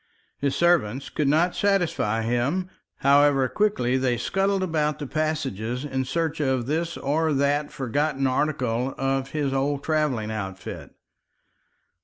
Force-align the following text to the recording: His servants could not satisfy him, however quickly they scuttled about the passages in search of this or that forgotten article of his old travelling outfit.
His 0.39 0.55
servants 0.55 1.09
could 1.11 1.27
not 1.27 1.55
satisfy 1.55 2.23
him, 2.23 2.71
however 3.01 3.47
quickly 3.47 3.97
they 3.97 4.17
scuttled 4.17 4.63
about 4.63 4.97
the 4.97 5.05
passages 5.05 5.85
in 5.85 6.05
search 6.05 6.39
of 6.39 6.65
this 6.65 6.97
or 6.97 7.33
that 7.33 7.71
forgotten 7.71 8.25
article 8.25 8.95
of 8.97 9.29
his 9.33 9.53
old 9.53 9.83
travelling 9.83 10.31
outfit. 10.31 10.89